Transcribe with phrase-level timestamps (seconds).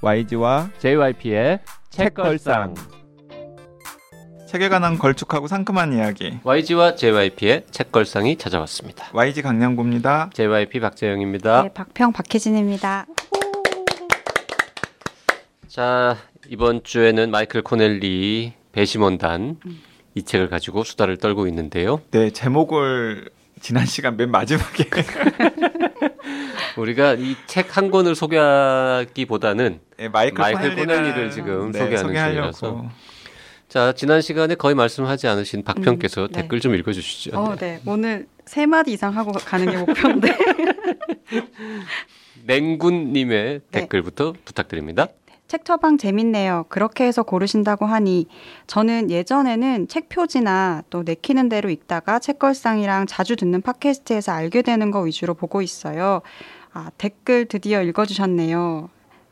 [0.00, 1.58] YG와 JYP의
[1.90, 2.74] 책걸상.
[4.46, 6.38] 책에 관한 걸쭉하고 상큼한 이야기.
[6.44, 9.08] YG와 JYP의 책걸상이 찾아왔습니다.
[9.12, 10.30] YG 강량구입니다.
[10.32, 11.62] JYP 박재영입니다.
[11.64, 13.06] 네, 박평 박혜진입니다.
[15.66, 16.16] 자,
[16.48, 19.56] 이번 주에는 마이클 코넬리 배심원단
[20.14, 22.00] 이 책을 가지고 수다를 떨고 있는데요.
[22.12, 23.30] 네, 제목을
[23.60, 24.84] 지난 시간 맨 마지막에
[26.78, 32.52] 우리가 이 책 한 권을 소개하기보다는 네, 마이클, 마이클 코넬리를 지금 네, 소개하는 소개하려고.
[32.52, 32.84] 중이라서.
[33.68, 36.42] 자, 지난 시간에 거의 말씀하지 않으신 박평께서 음, 네.
[36.42, 37.38] 댓글 좀 읽어주시죠.
[37.38, 37.80] 어, 네.
[37.86, 40.38] 오늘 세 마디 이상 하고 가는 게 목표인데.
[42.46, 43.80] 냉군님의 네.
[43.80, 45.08] 댓글부터 부탁드립니다.
[45.48, 46.66] 책 처방 재밌네요.
[46.68, 48.26] 그렇게 해서 고르신다고 하니
[48.66, 55.00] 저는 예전에는 책 표지나 또 내키는 대로 읽다가 책걸상이랑 자주 듣는 팟캐스트에서 알게 되는 거
[55.00, 56.20] 위주로 보고 있어요.
[56.72, 58.88] 아, 댓글 드디어 읽어주셨네요.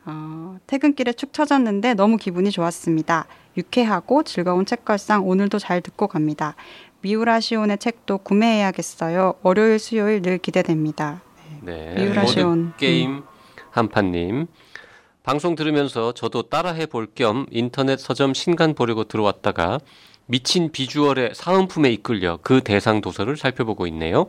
[0.07, 3.27] 어, 퇴근길에 축 처졌는데 너무 기분이 좋았습니다.
[3.57, 6.55] 유쾌하고 즐거운 책걸상 오늘도 잘 듣고 갑니다.
[7.01, 9.35] 미우라 시온의 책도 구매해야겠어요.
[9.43, 11.23] 월요일, 수요일 늘 기대됩니다.
[11.63, 11.95] 네.
[11.97, 12.73] 미우라 시온.
[12.77, 13.23] 게임
[13.71, 14.47] 한판님.
[15.23, 19.81] 방송 들으면서 저도 따라해 볼 겸 인터넷 서점 신간 보려고 들어왔다가
[20.27, 24.27] 미친 비주얼의 사은품에 이끌려 그 대상 도서를 살펴보고 있네요.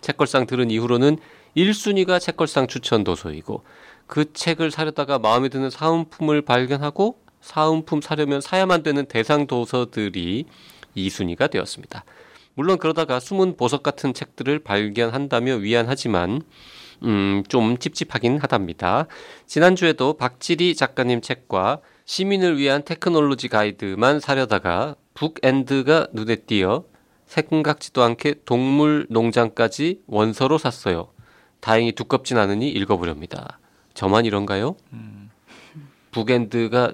[0.00, 1.18] 책걸상 들은 이후로는
[1.56, 3.62] 1순위가 책걸상 추천 도서이고
[4.06, 10.46] 그 책을 사려다가 마음에 드는 사은품을 발견하고 사은품 사려면 사야만 되는 대상 도서들이
[10.96, 12.04] 2순위가 되었습니다.
[12.54, 16.42] 물론 그러다가 숨은 보석 같은 책들을 발견한다며 위안하지만
[17.04, 19.06] 음, 좀 찝찝하긴 하답니다.
[19.46, 26.84] 지난주에도 박지리 작가님 책과 시민을 위한 테크놀로지 가이드만 사려다가 북엔드가 눈에 띄어
[27.26, 31.10] 생각지도 않게 동물 농장까지 원서로 샀어요.
[31.60, 33.58] 다행히 두껍진 않으니 읽어보렵니다.
[33.94, 34.76] 저만 이런가요?
[36.12, 36.92] 북엔드가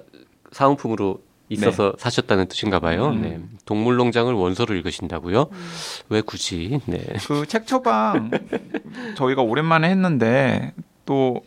[0.51, 3.09] 사은품으로 있어서 사셨다는 뜻인가 봐요.
[3.09, 3.21] 음.
[3.21, 3.39] 네.
[3.65, 5.47] 동물 농장을 원서로 읽으신다고요?
[6.09, 6.79] 왜 굳이?
[6.85, 6.99] 네.
[7.27, 8.31] 그책 처방
[9.15, 10.73] 저희가 오랜만에 했는데
[11.05, 11.43] 또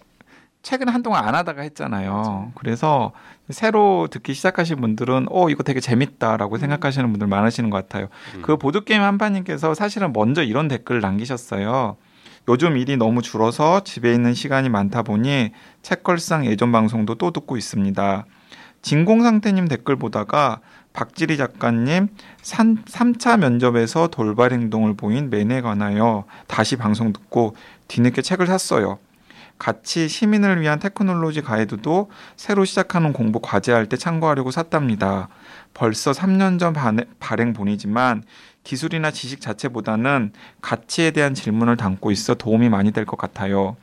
[0.63, 2.53] 책은 한동안 안 하다가 했잖아요.
[2.55, 3.13] 그래서
[3.49, 8.09] 새로 듣기 시작하신 분들은 어 이거 되게 재밌다라고 생각하시는 분들 많으시는 것 같아요.
[8.37, 8.43] 음.
[8.43, 11.97] 그 보드 게임 한판님께서 사실은 먼저 이런 댓글을 남기셨어요.
[12.49, 18.25] 요즘 일이 너무 줄어서 집에 있는 시간이 많다 보니 책걸상 예전 방송도 또 듣고 있습니다.
[18.81, 20.61] 진공상태님 댓글 보다가
[20.95, 22.09] 박지리 작가님
[22.41, 27.55] 3, 3차 면접에서 돌발 행동을 보인 MAN에 관하여 다시 방송 듣고
[27.89, 28.99] 뒤늦게 책을 샀어요.
[29.59, 35.29] 같이 시민을 위한 테크놀로지 가이드도 새로 시작하는 공부 과제할 때 참고하려고 샀답니다.
[35.75, 38.23] 벌써 3년 전 반- 발행 본이지만
[38.69, 43.79] 기술이나 지식 자체보다는 가치에 대한 질문을 담고 있어 도움이 많이 될 것 같아요.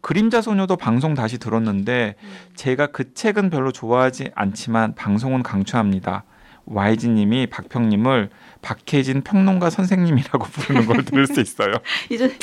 [0.00, 2.14] 그림자 소녀도 방송 다시 들었는데
[2.56, 6.24] 제가 그 책은 별로 좋아하지 않지만 방송은 강추합니다.
[6.64, 8.30] YG님이 박평님을
[8.62, 11.74] 박혜진 평론가 선생님이라고 부르는 걸 들을 수 있어요.
[12.08, 12.34] 이제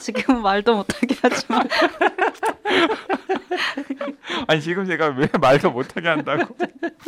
[0.00, 1.68] 지금 말도 못하게 하지만
[4.48, 6.56] 아니 지금 제가 왜 말도 못하게 한다고?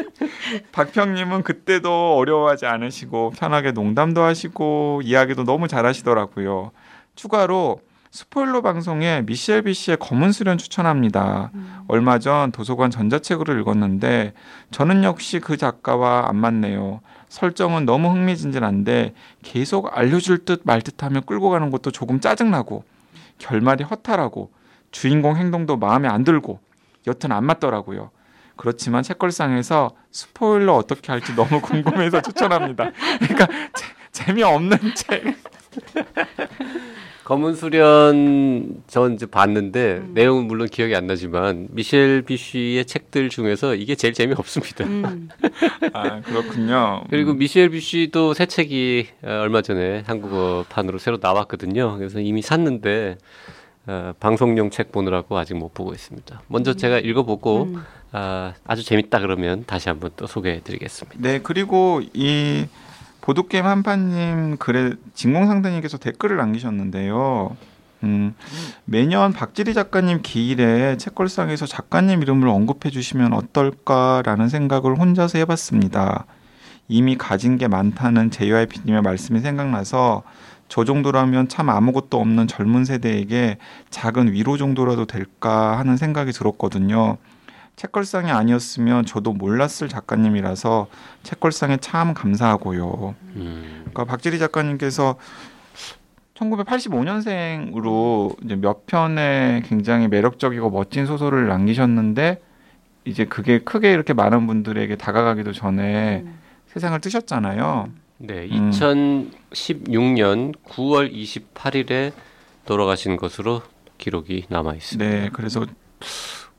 [0.73, 6.71] 박평님은 그때도 어려워하지 않으시고 편하게 농담도 하시고 이야기도 너무 잘하시더라고요.
[7.17, 7.81] 추가로
[8.11, 11.51] 스포일러 방송에 미셸 비씨의 검은 수련 추천합니다.
[11.89, 14.35] 얼마 전 도서관 전자책으로 읽었는데
[14.71, 17.01] 저는 역시 그 작가와 안 맞네요.
[17.35, 19.13] 설정은 너무 흥미진진한데
[19.43, 22.85] 계속 알려줄 듯 말 듯하며 끌고 가는 것도 조금 짜증나고
[23.39, 24.53] 결말이 허탈하고
[24.93, 26.61] 주인공 행동도 마음에 안 들고
[27.09, 28.11] 여튼 안 맞더라고요.
[28.55, 32.93] 그렇지만 책걸상에서 스포일러 어떻게 할지 너무 궁금해서 추천합니다.
[33.19, 35.25] 그러니까 재, 재미없는 책.
[37.25, 43.95] 검은 수련 전 이제 봤는데 내용은 물론 기억이 안 나지만 미셸 비쉬의 책들 중에서 이게
[43.95, 44.85] 제일 재미없습니다.
[44.85, 45.31] 음,
[45.95, 47.05] 아 그렇군요.
[47.09, 47.39] 그리고 음.
[47.39, 51.97] 미셸 비쉬도 새 책이 어, 얼마 전에 한국어판으로 새로 나왔거든요.
[51.97, 53.17] 그래서 이미 샀는데
[53.87, 56.43] 어, 방송용 책 보느라고 아직 못 보고 있습니다.
[56.49, 57.83] 먼저 제가 읽어보고 음.
[58.13, 61.19] 아, 아주 재밌다 그러면 다시 한번 또 소개해드리겠습니다.
[61.21, 62.67] 네 그리고 이
[63.25, 67.57] 보드게임 한판님 글에 진공상대님께서 댓글을 남기셨는데요.
[68.03, 68.35] 음,
[68.85, 76.27] 매년 박지리 작가님 기일에 책걸상에서 작가님 이름을 언급해 주시면 어떨까라는 생각을 혼자서 해봤습니다.
[76.87, 80.23] 이미 가진 게 많다는 JYP님의 말씀이 생각나서
[80.69, 83.57] 저 정도라면 참 아무것도 없는 젊은 세대에게
[83.89, 87.17] 작은 위로 정도라도 될까 하는 생각이 들었거든요.
[87.77, 90.87] 책걸상이 아니었으면 저도 몰랐을 작가님이라서
[91.23, 93.15] 책걸상에 참 감사하고요.
[93.37, 95.17] 음, 그러니까 박지리 작가님께서
[96.35, 102.41] 1985년생으로 이제 몇 편의 굉장히 매력적이고 멋진 소설을 남기셨는데
[103.05, 106.39] 이제 그게 크게 이렇게 많은 분들에게 다가가기도 전에 음.
[106.69, 107.89] 세상을 뜨셨잖아요.
[108.19, 108.71] 네, 음.
[108.71, 112.13] 2016년 9월 28일에
[112.65, 113.63] 돌아가신 것으로
[113.99, 115.11] 기록이 남아 있습니다.
[115.11, 115.67] 네, 그래서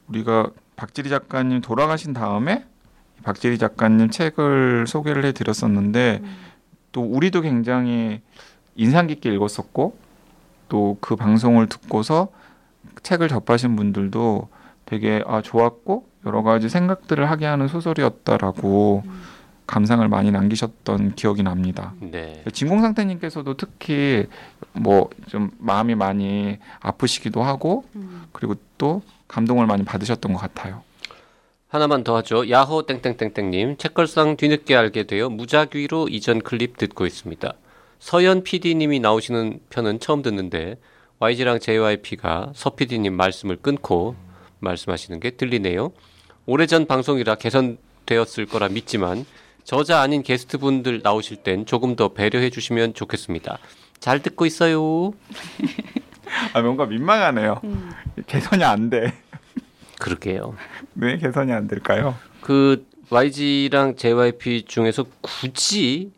[0.07, 2.65] 우리가 박지리 작가님 돌아가신 다음에
[3.23, 6.35] 박지리 작가님 책을 소개를 해드렸었는데 음.
[6.91, 8.21] 또 우리도 굉장히
[8.75, 9.97] 인상 깊게 읽었었고
[10.69, 12.29] 또 그 방송을 듣고서
[13.03, 14.49] 책을 접하신 분들도
[14.85, 19.21] 되게 아 좋았고 여러 가지 생각들을 하게 하는 소설이었다라고 음.
[19.67, 21.93] 감상을 많이 남기셨던 기억이 납니다.
[21.99, 22.43] 네.
[22.53, 24.25] 진공 상태님께서도 특히
[24.73, 28.25] 뭐 좀 마음이 많이 아프시기도 하고 음.
[28.31, 30.83] 그리고 또 감동을 많이 받으셨던 것 같아요.
[31.67, 32.49] 하나만 더 하죠.
[32.49, 37.53] 야호 땡땡땡땡님 책걸상 뒤늦게 알게 되어 무작위로 이전 클립 듣고 있습니다.
[37.99, 40.77] 서현 PD님이 나오시는 편은 처음 듣는데
[41.19, 44.15] YG랑 JYP가 서 PD님 말씀을 끊고
[44.59, 45.91] 말씀하시는 게 들리네요.
[46.45, 49.25] 오래전 방송이라 개선되었을 거라 믿지만
[49.63, 53.57] 저자 아닌 게스트분들 나오실 땐 조금 더 배려해 주시면 좋겠습니다.
[53.99, 55.13] 잘 듣고 있어요.
[56.53, 57.61] 아 뭔가 민망하네요.
[57.63, 57.91] 음.
[58.27, 59.13] 개선이 안 돼.
[59.99, 60.55] 그러게요.
[60.95, 62.15] 왜 개선이 안 될까요?
[62.41, 66.11] 그 YG랑 JYP 중에서 굳이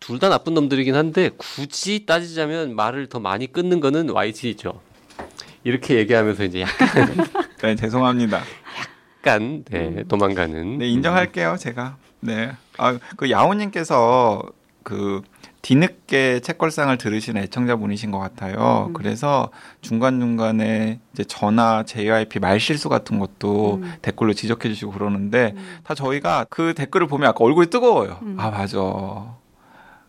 [0.00, 4.80] 둘 다 나쁜 놈들이긴 한데 굳이 따지자면 말을 더 많이 끊는 거는 YG죠.
[5.64, 6.64] 이렇게 얘기하면서 이제
[7.62, 8.40] 네 죄송합니다.
[9.18, 10.78] 약간 네, 도망가는.
[10.78, 11.96] 네 인정할게요 제가.
[12.20, 12.52] 네.
[12.78, 14.42] 아 그 야호님께서
[14.82, 15.22] 그
[15.68, 18.86] 뒤늦게 책걸상을 들으신 애청자분이신 것 같아요.
[18.88, 18.94] 음.
[18.94, 19.50] 그래서
[19.82, 23.92] 중간 중간에 이제 전화 JYP 말실수 같은 것도 음.
[24.00, 25.76] 댓글로 지적해 주시고 그러는데 음.
[25.84, 28.18] 다 저희가 그 댓글을 보면 아까 얼굴이 뜨거워요.
[28.22, 28.36] 음.
[28.40, 28.78] 아 맞아.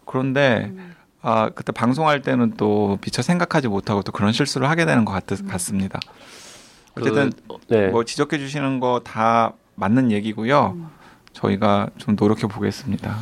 [0.06, 0.96] 그런데 음.
[1.22, 5.30] 아 그때 방송할 때는 또 미처 생각하지 못하고 또 그런 실수를 하게 되는 것 같,
[5.42, 5.46] 음.
[5.50, 6.00] 같습니다.
[6.94, 7.34] 그, 어쨌든
[7.68, 7.88] 네.
[7.90, 10.76] 뭐 지적해 주시는 거 다 맞는 얘기고요.
[10.78, 10.88] 음.
[11.34, 13.18] 저희가 좀 노력해 보겠습니다.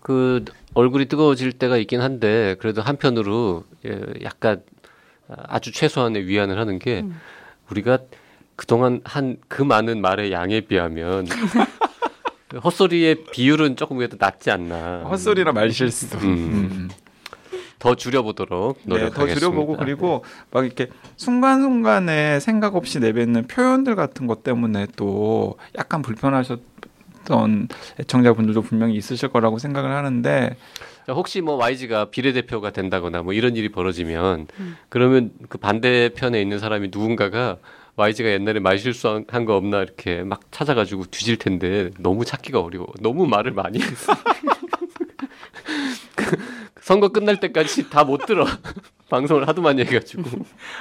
[0.00, 4.62] 그 얼굴이 뜨거워질 때가 있긴 한데 그래도 한편으로 예, 약간
[5.28, 7.18] 아주 최소한의 위안을 하는 게 음.
[7.70, 7.98] 우리가
[8.56, 11.26] 그동안 한 그 많은 말의 양에 비하면
[12.62, 15.04] 헛소리의 비율은 조금 그래도 낮지 않나.
[15.04, 16.16] 헛소리나 말실수.
[16.18, 16.20] 음.
[16.22, 16.90] 음.
[17.78, 19.34] 더 줄여보도록 네, 노력하겠습니다.
[19.34, 26.00] 더 줄여보고 그리고 막 이렇게 순간순간에 생각 없이 내뱉는 표현들 같은 것 때문에 또 약간
[26.02, 26.60] 불편하셨
[27.24, 27.68] 던
[28.00, 30.56] 애청자분들도 분명히 있으실 거라고 생각을 하는데
[31.06, 34.76] 자, 혹시 뭐 YG가 비례대표가 된다거나 뭐 이런 일이 벌어지면 음.
[34.88, 37.56] 그러면 그 반대편에 있는 사람이 누군가가
[37.96, 42.86] YG가 옛날에 말 실수한 거 없나 이렇게 막 찾아가지고 뒤질 텐데 너무 찾기가 어려워.
[43.00, 44.14] 너무 말을 많이 했어.
[46.16, 46.36] 그
[46.80, 48.46] 선거 끝날 때까지 다 못 들어.
[49.10, 50.22] 방송을 하도 많이 해가지고.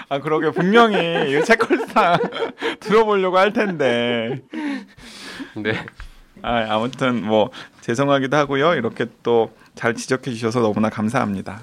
[0.07, 2.17] 아 그러게 분명히 이 책걸상
[2.79, 4.41] 들어보려고 할 텐데
[5.57, 5.73] 네.
[6.41, 7.49] 아, 아무튼 뭐
[7.81, 11.61] 죄송하기도 하고요 이렇게 또 잘 지적해 주셔서 너무나 감사합니다.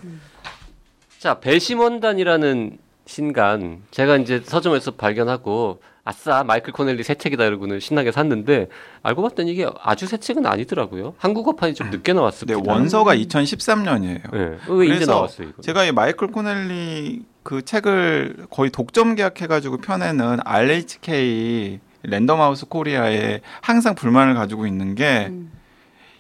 [1.19, 8.69] 자, 배심원단이라는 신간 제가 이제 서점에서 발견하고 아싸 마이클 코넬리 새 책이다 이러고는 신나게 샀는데
[9.03, 11.15] 알고 봤더니 이게 아주 새 책은 아니더라고요.
[11.19, 12.61] 한국어판이 좀 늦게 네 나왔습니다.
[12.65, 14.31] 원서가 2013년이에요.
[14.33, 14.59] 네.
[14.69, 15.63] 왜 이제 나왔어요 이거?
[15.63, 24.35] 제가 이 마이클 코넬리 그 책을 거의 독점 계약해가지고 펴내는 RHK 랜덤하우스 코리아에 항상 불만을
[24.35, 25.53] 가지고 있는 게 음.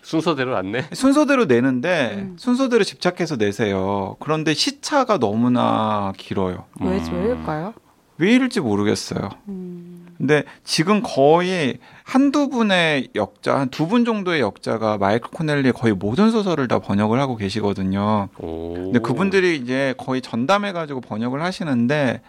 [0.03, 0.85] 순서대로 안 내?
[0.93, 2.37] 순서대로 내는데 음.
[2.39, 4.17] 순서대로 집착해서 내세요.
[4.21, 6.65] 그런데 시차가 너무나 길어요.
[6.81, 7.25] 왜 음.
[7.25, 7.75] 왜일까요?
[8.17, 9.29] 왜 이럴지 모르겠어요.
[9.49, 10.07] 음.
[10.17, 16.33] 근데 지금 거의 한두 분의 역자, 한 두 분 정도의 역자가 마이클 코넬리의 거의 모든
[16.33, 18.29] 소설을 다 번역을 하고 계시거든요.
[18.39, 18.75] 오.
[18.75, 22.21] 근데 그분들이 이제 거의 전담해가지고 번역을 하시는데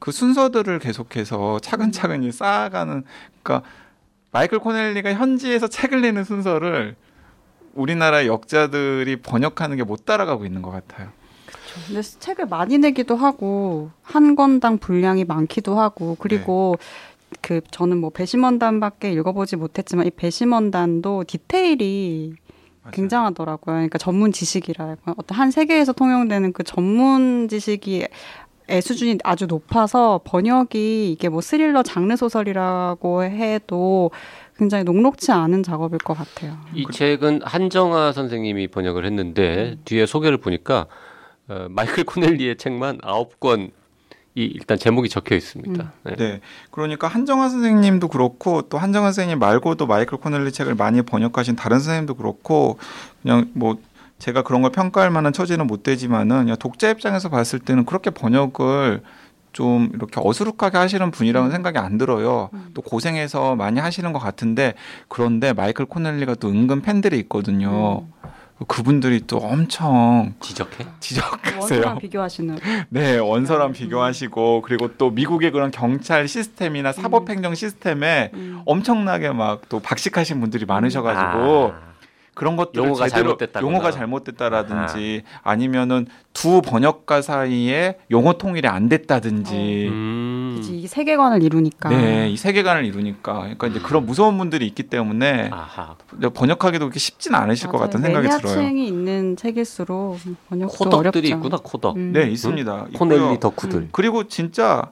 [0.00, 3.04] 그 순서들을 계속해서 차근차근히 쌓아가는,
[3.42, 3.68] 그러니까
[4.32, 6.96] 마이클 코넬리가 현지에서 책을 내는 순서를
[7.74, 11.10] 우리나라 역자들이 번역하는 게 못 따라가고 있는 것 같아요.
[11.86, 16.76] 근데 책을 많이 내기도 하고 한 권당 분량이 많기도 하고 그리고
[17.40, 22.34] 그 저는 뭐 배심원단밖에 읽어보지 못했지만 이 배심원단도 디테일이
[22.82, 22.92] 맞아요.
[22.92, 23.74] 굉장하더라고요.
[23.74, 28.08] 그러니까 전문 지식이라 어떤 한 세계에서 통용되는 그 전문 지식이 의
[28.80, 34.10] 수준이 아주 높아서 번역이 이게 뭐 스릴러 장르 소설이라고 해도
[34.56, 36.58] 굉장히 녹록치 않은 작업일 것 같아요.
[36.74, 40.86] 이 책은 한정아 선생님이 번역을 했는데 뒤에 소개를 보니까
[41.48, 43.70] 어, 마이클 코넬리의 책만 아홉 권이
[44.34, 45.92] 일단 제목이 적혀 있습니다.
[46.04, 46.16] 네.
[46.16, 46.40] 네.
[46.70, 52.14] 그러니까 한정화 선생님도 그렇고 또 한정화 선생님 말고도 마이클 코넬리 책을 많이 번역하신 다른 선생님도
[52.14, 52.78] 그렇고
[53.22, 53.78] 그냥 뭐
[54.20, 59.02] 제가 그런 걸 평가할 만한 처지는 못 되지만은 독자 입장에서 봤을 때는 그렇게 번역을
[59.52, 61.52] 좀 이렇게 어수룩하게 하시는 분이라고는 음.
[61.52, 62.50] 생각이 안 들어요.
[62.52, 62.70] 음.
[62.74, 64.74] 또 고생해서 많이 하시는 것 같은데
[65.08, 68.02] 그런데 마이클 코넬리가 또 은근 팬들이 있거든요.
[68.02, 68.30] 음.
[68.68, 70.84] 그분들이 또 엄청 지적해?
[71.00, 71.60] 지적하세요.
[71.60, 72.58] 원수랑 비교하시는.
[72.90, 73.72] 네, 원서랑 음.
[73.72, 78.60] 비교하시고 그리고 또 미국의 그런 경찰 시스템이나 사법행정 시스템에 음.
[78.66, 81.89] 엄청나게 막 또 박식하신 분들이 많으셔가지고 아,
[82.34, 83.70] 그런 것들을 용어가 제대로 잘못됐다거나.
[83.70, 90.54] 용어가 잘못됐다라든지 아 니면은 두 번역가 사이에 용어 통일이 안 됐다든지 음.
[90.56, 91.88] 그치, 이 세계관을 이루니까.
[91.88, 95.96] 네, 이 세계관을 이루니까 그러니까 이제 그런 무서운 분들이 있기 때문에 아하.
[96.34, 98.56] 번역하기도 그렇게 쉽진 않으실 것 같다는 생각이 들어요.
[98.56, 100.18] 매니아층이 있는 책일수록
[100.48, 101.36] 번역도 코덕들이 어렵죠.
[101.36, 101.96] 있구나 코덕.
[101.96, 102.12] 음.
[102.12, 102.86] 네, 있습니다.
[102.92, 102.98] 있고요.
[102.98, 103.78] 코넬리 덕후들.
[103.80, 103.88] 음.
[103.92, 104.90] 그리고 진짜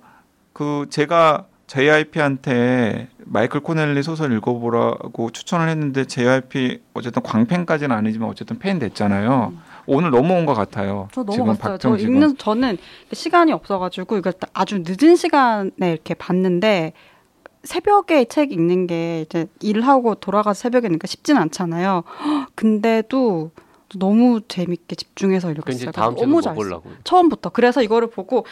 [0.53, 8.79] 그 제가 JYP한테 마이클 코넬리 소설 읽어보라고 추천을 했는데 JYP 어쨌든 광팬까지는 아니지만 어쨌든 팬
[8.79, 9.53] 됐잖아요.
[9.87, 11.09] 오늘 넘어온 것 같아요.
[11.13, 11.79] 저 지금 넘어갔어요.
[11.79, 12.79] 저 읽는 저는
[13.13, 16.95] 시간이 없어가지고 이걸 딱 아주 늦은 시간에 이렇게 봤는데
[17.65, 22.03] 새벽에 책 읽는 게 이제 일하고 돌아가서 새벽에 읽으니까 쉽진 않잖아요.
[22.07, 23.51] 헉, 근데도
[23.97, 25.93] 너무 재밌게 집중해서 읽었어요.
[25.93, 26.55] 다음 너무 뭐 잘.
[26.55, 26.91] 보려고.
[27.05, 27.51] 처음부터.
[27.51, 28.47] 그래서 이거를 보고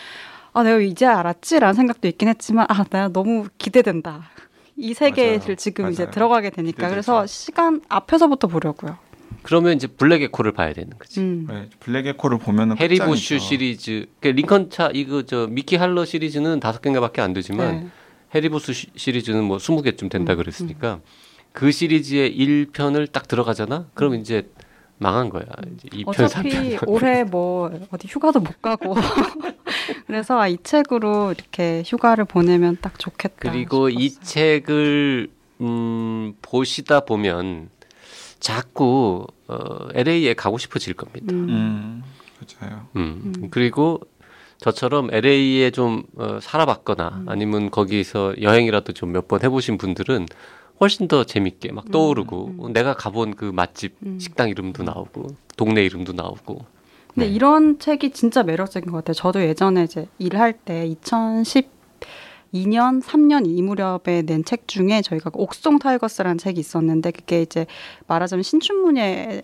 [0.57, 4.31] 아 내가 이제 알았지라는 생각도 있긴 했지만 아 내가 너무 기대된다.
[4.79, 5.55] 이 세계를 맞아요.
[5.57, 6.13] 지금 이제 맞아요.
[6.15, 6.91] 들어가게 되니까 기대되죠.
[6.95, 8.97] 그래서 시간 앞에서부터 보려고요.
[9.43, 11.21] 그러면 이제 블랙 에코를 봐야 되는 거지.
[11.21, 11.47] 음.
[11.51, 16.59] 네, 블랙 에코를 보면은 해리 보슈 시리즈, 그 링컨 차 이거 저 미키 할러 시리즈는
[16.59, 17.87] 다섯 개인가밖에 안 되지만 네.
[18.35, 21.01] 해리 보슈 시- 시리즈는 뭐 스무 개쯤 된다 음, 그랬으니까
[21.53, 23.89] 그 시리즈의 1편을 딱 들어가잖아.
[23.93, 24.21] 그럼 음.
[24.21, 24.49] 이제
[24.99, 25.45] 망한 거야.
[25.75, 26.85] 이제 2편, 어차피 3편.
[26.89, 28.95] 올해 뭐 어디 휴가도 못 가고
[30.07, 33.51] 그래서 아, 이 책으로 이렇게 휴가를 보내면 딱 좋겠다.
[33.51, 34.25] 그리고 이 싶었어요.
[34.25, 35.29] 책을
[35.61, 37.69] 음, 보시다 보면
[38.41, 41.27] 자꾸 어, LA에 가고 싶어질 겁니다.
[41.33, 41.49] 음.
[41.49, 42.03] 음,
[42.61, 42.87] 맞아요.
[42.97, 43.33] 음.
[43.37, 43.49] 음.
[43.51, 44.01] 그리고
[44.59, 47.29] 저처럼 LA에 좀 어, 살아봤거나 음.
[47.29, 50.27] 아니면 거기서 여행이라도 좀 몇 번 해보신 분들은
[50.81, 52.73] 훨씬 더 재밌게 막 떠오르고 음, 음.
[52.73, 54.19] 내가 가본 그 맛집 음.
[54.19, 56.65] 식당 이름도 나오고 동네 이름도 나오고
[57.17, 57.35] 근데 네.
[57.35, 59.15] 이런 책이 진짜 매력적인 것 같아요.
[59.15, 60.85] 저도 예전에 이제 일할 때
[62.55, 67.67] 2012년, 3년 이 무렵에 낸 책 중에 저희가 옥수동 타이거스라는 책이 있었는데 그게 이제
[68.07, 69.43] 말하자면 신춘문예에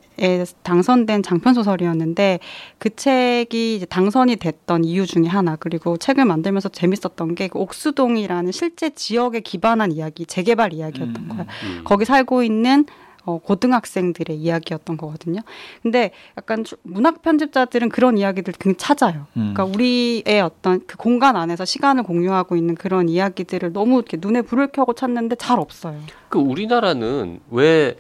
[0.63, 2.39] 당선된 장편 소설이었는데
[2.79, 8.53] 그 책이 이제 당선이 됐던 이유 중에 하나 그리고 책을 만들면서 재밌었던 게 그 옥수동이라는
[8.53, 11.47] 실제 지역에 기반한 이야기, 재개발 이야기였던 음, 거예요.
[11.65, 11.81] 음.
[11.85, 12.87] 거기 살고 있는
[13.25, 15.41] 어, 고등학생들의 이야기였던 거거든요.
[15.83, 19.27] 근데 약간 주- 문학 편집자들은 그런 이야기들 굉장히 찾아요.
[19.37, 19.53] 음.
[19.55, 24.69] 그러니까 우리의 어떤 그 공간 안에서 시간을 공유하고 있는 그런 이야기들을 너무 이렇게 눈에 불을
[24.73, 25.99] 켜고 찾는데 잘 없어요.
[26.29, 27.97] 그 우리나라는 왜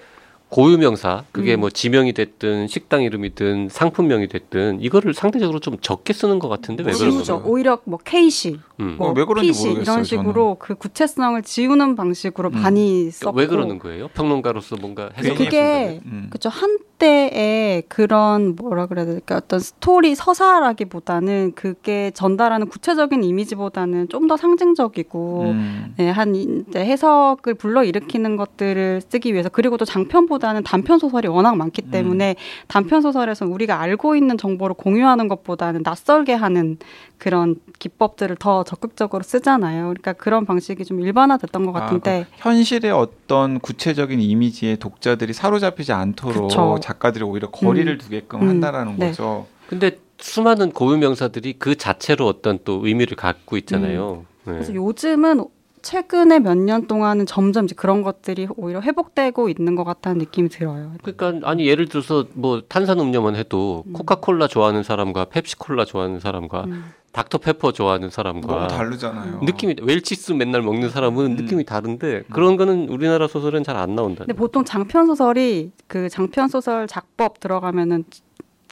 [0.48, 1.60] 고유명사 그게 음.
[1.60, 6.92] 뭐 지명이 됐든 식당 이름이든 상품명이 됐든 이거를 상대적으로 좀 적게 쓰는 것 같은데 왜
[6.92, 7.22] 그런.
[7.24, 7.42] 거예요?
[7.46, 8.96] 오히려 뭐 K시, 음.
[8.98, 12.62] 뭐 어, P시 모르겠어요, 이런 식으로 그 구체성을 지우는 방식으로 음.
[12.62, 14.08] 많이 썼고 왜 그러는 거예요?
[14.08, 16.28] 평론가로서 뭔가 그래서 해석할 그게 음.
[16.30, 24.36] 그죠 한때의 그런 뭐라 그래야 될까 어떤 스토리 서사라기보다는 그게 전달하는 구체적인 이미지보다는 좀 더
[24.36, 25.94] 상징적이고 음.
[25.96, 31.56] 네, 한 이제 해석을 불러 일으키는 것들을 쓰기 위해서 그리고 또 장편보다는 단편 소설이 워낙
[31.56, 32.36] 많기 때문에
[32.68, 36.78] 단편 소설에서 우리가 알고 있는 정보를 공유하는 것보다는 낯설게 하는
[37.22, 39.82] 그런 기법들을 더 적극적으로 쓰잖아요.
[39.84, 45.92] 그러니까 그런 방식이 좀 일반화됐던 것 아, 같은데 그 현실의 어떤 구체적인 이미지에 독자들이 사로잡히지
[45.92, 46.80] 않도록 그쵸.
[46.82, 47.98] 작가들이 오히려 거리를 음.
[47.98, 48.48] 두게끔 음.
[48.48, 49.06] 한다라는 네.
[49.10, 49.46] 거죠.
[49.68, 54.24] 근데 수많은 고유 명사들이 그 자체로 어떤 또 의미를 갖고 있잖아요.
[54.44, 54.54] 네.
[54.54, 55.44] 그래서 요즘은
[55.82, 60.92] 최근에 몇 년 동안은 점점 이제 그런 것들이 오히려 회복되고 있는 것 같다는 느낌이 들어요.
[61.02, 63.92] 그러니까 아니 예를 들어서 뭐 탄산 음료만 해도 음.
[63.92, 66.84] 코카콜라 좋아하는 사람과 펩시콜라 좋아하는 사람과 음.
[67.12, 69.40] 닥터페퍼 좋아하는 사람과 너무 다르잖아요.
[69.42, 71.36] 느낌이 웰치스 맨날 먹는 사람은 음.
[71.36, 74.24] 느낌이 다른데 그런 거는 우리나라 소설은 잘 안 나온다.
[74.24, 78.04] 근데 보통 장편 소설이 그 장편 소설 작법 들어가면은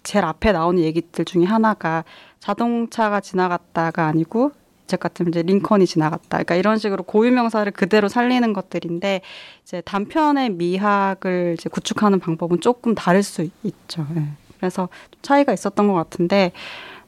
[0.03, 2.05] 제일 앞에 나오는 얘기들 중에 하나가
[2.39, 4.53] 자동차가 지나갔다가 아니고
[4.91, 6.29] 책 같으면 이제 링컨이 지나갔다.
[6.29, 9.21] 그러니까 이런 식으로 고유 명사를 그대로 살리는 것들인데
[9.63, 14.07] 이제 단편의 미학을 이제 구축하는 방법은 조금 다를 수 있죠.
[14.17, 14.25] 예.
[14.59, 16.53] 그래서 좀 차이가 있었던 것 같은데,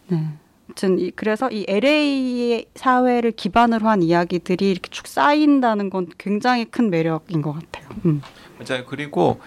[0.08, 0.24] 네.
[0.66, 6.88] 아무튼 이, 그래서 이 LA 사회를 기반으로 한 이야기들이 이렇게 쭉 쌓인다는 건 굉장히 큰
[6.88, 7.88] 매력인 것 같아요.
[8.06, 8.22] 음.
[8.58, 8.86] 맞아요.
[8.86, 9.40] 그리고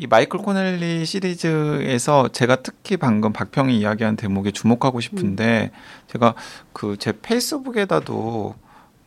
[0.00, 5.72] 이 마이클 코넬리 시리즈에서 제가 특히 방금 박평이 이야기한 대목에 주목하고 싶은데
[6.06, 6.34] 제가
[6.72, 8.54] 그 제 페이스북에다도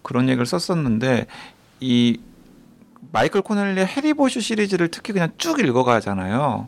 [0.04, 1.26] 그런 얘기를 썼었는데
[1.80, 2.20] 이
[3.12, 6.68] 마이클 코넬리 해리보슈 시리즈를 특히 그냥 쭉 읽어가잖아요.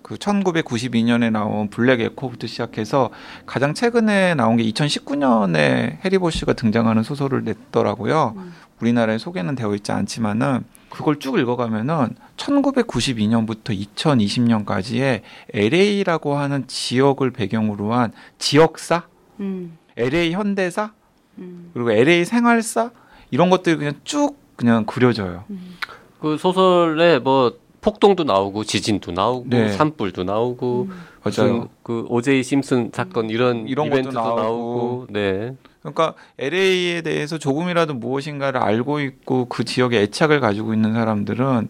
[0.00, 3.10] 그 1992년에 나온 블랙 에코부터 시작해서
[3.44, 8.32] 가장 최근에 나온 게 2019년에 해리보쉬가 등장하는 소설을 냈더라고요.
[8.38, 8.54] 음.
[8.80, 18.12] 우리나라에 소개는 되어 있지 않지만은 그걸 쭉 읽어가면은 1992년부터 2020년까지의 LA라고 하는 지역을 배경으로 한
[18.38, 19.06] 지역사,
[19.40, 19.76] 음.
[19.96, 20.92] LA 현대사,
[21.38, 21.70] 음.
[21.74, 22.90] 그리고 LA 생활사
[23.30, 25.44] 이런 것들이 그냥 쭉 그냥 그려져요.
[25.50, 25.76] 음.
[26.20, 29.68] 그 소설에 뭐 폭동도 나오고 지진도 나오고 네.
[29.72, 31.02] 산불도 나오고 음.
[31.22, 31.68] 맞아요.
[31.82, 34.40] 그 오제이 심슨 사건 이런 이런 것도 이벤트도 나오고.
[34.40, 35.56] 나오고, 네.
[35.92, 41.68] 그러니까 LA에 대해서 조금이라도 무엇인가를 알고 있고 그 지역에 애착을 가지고 있는 사람들은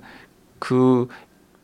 [0.59, 1.09] 그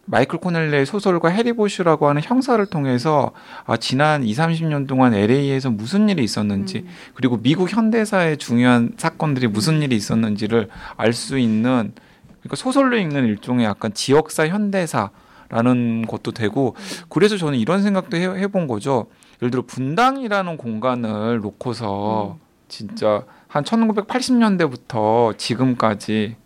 [0.04, 3.30] 마이클 코넬레의 소설과 해리보슈라고 하는 형사를 통해서
[3.64, 6.88] 아, 지난 2, 30년 동안 LA에서 무슨 일이 있었는지 음.
[7.14, 11.92] 그리고 미국 현대사의 중요한 사건들이 무슨 일이 있었는지를 알 수 있는
[12.40, 16.75] 그러니까 소설로 읽는 일종의 약간 지역사 현대사라는 것도 되고
[17.09, 19.06] 그래서 저는 이런 생각도 해, 해본 거죠.
[19.40, 22.38] 예를 들어 분당이라는 공간을 놓고서
[22.72, 26.36] 진짜 한 1980년대부터 지금까지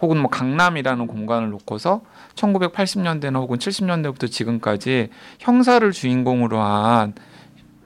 [0.00, 2.00] 혹은 뭐 강남이라는 공간을 놓고서
[2.36, 7.12] 1980년대나 혹은 70년대부터 지금까지 형사를 주인공으로 한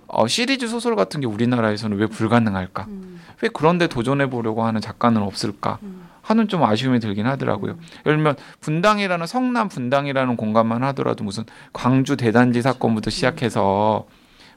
[0.06, 2.84] 어, 시리즈 소설 같은 게 우리나라에서는 왜 불가능할까?
[2.86, 3.20] 음.
[3.40, 5.78] 왜 그런데 도전해 보려고 하는 작가는 없을까?
[5.82, 6.06] 음.
[6.20, 7.76] 하는 좀 아쉬움이 들긴 하더라고요.
[8.06, 14.06] 예를 들면 분당이라는 성남 분당이라는 공간만 하더라도 무슨 광주 대단지 사건부터 시작해서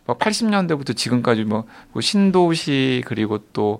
[0.05, 3.79] 뭐 80년대부터 지금까지 뭐, 뭐 신도시 그리고 또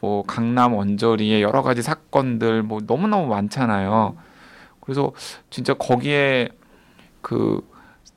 [0.00, 4.16] 뭐 강남 원저리의 여러 가지 사건들 뭐 너무너무 많잖아요.
[4.80, 5.12] 그래서
[5.50, 6.50] 진짜 거기에
[7.22, 7.60] 그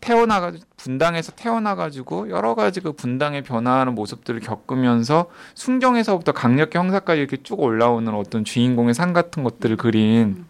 [0.01, 7.59] 태어나가 분당에서 태어나가지고 여러 가지 그 분당의 변화하는 모습들을 겪으면서 순경에서부터 강력계 형사까지 이렇게 쭉
[7.59, 10.45] 올라오는 어떤 주인공의 산 같은 것들을 그린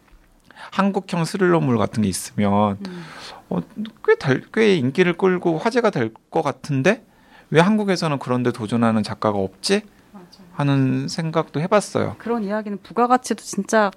[0.72, 3.03] 한국형 스릴러물 같은 게 있으면 음.
[3.50, 3.60] 어,
[4.06, 7.03] 꽤, 달, 꽤 인기를 끌고 화제가 될 것 같은데
[7.50, 9.82] 왜 한국에서는 그런데 도전하는 작가가 없지?
[10.12, 10.25] 맞아요.
[10.53, 12.16] 하는 생각도 해봤어요.
[12.20, 13.90] 그런 이야기는 부가가치도 진짜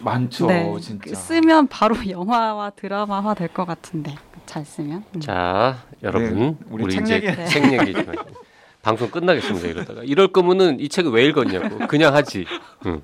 [0.00, 1.14] 많죠, 네, 진짜.
[1.14, 4.14] 쓰면 바로 영화와 드라마화 될 것 같은데
[4.44, 5.04] 잘 쓰면.
[5.14, 5.20] 음.
[5.20, 8.04] 자, 여러분, 네, 우리 우리, 책 이제 얘기- 책 얘기 좀.
[8.82, 9.66] 방송 끝나겠습니다.
[9.68, 12.46] 이러다가 이럴 거면은 이 책을 왜 읽었냐고 그냥 하지.
[12.86, 13.02] 응.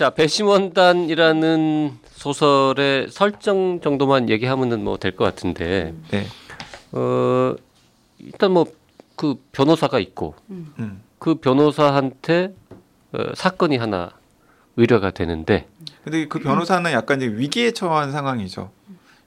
[0.00, 6.24] 자, 배심원단이라는 소설의 설정 정도만 얘기하면은 뭐 될 것 같은데, 네,
[6.92, 7.54] 어
[8.18, 8.64] 일단 뭐
[9.16, 11.02] 그 변호사가 있고 음.
[11.18, 12.54] 그 변호사한테
[13.12, 14.12] 어, 사건이 하나
[14.78, 15.66] 의뢰가 되는데
[16.04, 18.70] 근데 그 변호사는 약간 이제 위기에 처한 상황이죠.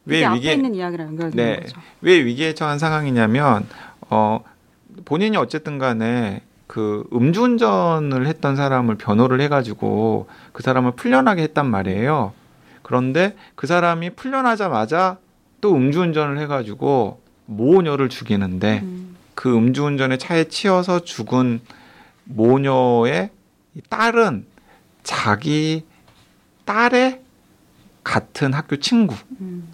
[0.05, 1.59] 왜 위기에 있는 이야기랑 연결되는 네.
[1.59, 1.79] 거죠.
[2.01, 3.67] 왜 위기에 처한 상황이냐면
[4.09, 4.43] 어
[5.05, 12.34] 본인이 어쨌든 간에 그 음주운전을 했던 사람을 변호를 해가지고 그 사람을 풀려나게 했단 말이에요.
[12.82, 15.17] 그런데 그 사람이 풀려나자마자
[15.62, 19.15] 또 음주운전을 해가지고 모녀를 죽이는데 음.
[19.36, 21.62] 그 음주운전에 차에 치여서 죽은
[22.26, 23.30] 모녀의
[23.76, 24.45] 이 딸은
[25.04, 25.86] 자기
[26.65, 27.21] 딸의
[28.04, 29.15] 같은 학교 친구.
[29.41, 29.72] 음.